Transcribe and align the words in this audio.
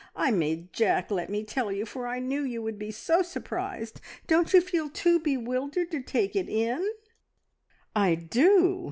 I 0.15 0.31
made 0.31 0.73
Jack 0.73 1.11
let 1.11 1.29
me 1.29 1.43
tell 1.43 1.71
you, 1.71 1.85
for 1.85 2.07
I 2.07 2.17
knew 2.17 2.41
you 2.41 2.63
would 2.63 2.79
be 2.79 2.89
so 2.89 3.21
surprised. 3.21 4.01
Don't 4.25 4.51
you 4.51 4.59
feel 4.59 4.89
too 4.89 5.19
bewildered 5.19 5.91
to 5.91 6.01
take 6.01 6.35
it 6.35 6.49
in?" 6.49 6.83
"I 7.95 8.15
do!" 8.15 8.79